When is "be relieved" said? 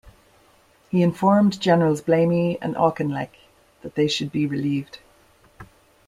4.31-4.97